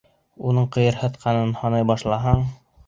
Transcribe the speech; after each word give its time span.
Уның 0.51 0.65
ҡыйырһытҡанын 0.77 1.55
һанай 1.61 1.89
башлаһаң... 1.93 2.47